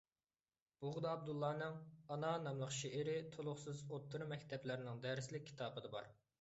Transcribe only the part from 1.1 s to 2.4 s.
ئابدۇللانىڭ «ئانا»